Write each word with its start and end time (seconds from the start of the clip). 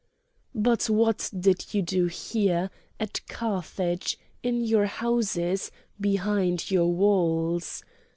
"But 0.55 0.89
what 0.89 1.29
did 1.39 1.75
you 1.75 1.83
do 1.83 2.07
here, 2.07 2.71
at 2.99 3.21
Carthage, 3.27 4.17
in 4.41 4.59
your 4.61 4.87
houses, 4.87 5.69
behind 5.99 6.71
your 6.71 6.87
walls? 6.91 7.83